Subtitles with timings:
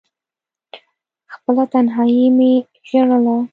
[1.33, 2.51] خپله تنهايي مې
[2.89, 3.37] ژړله…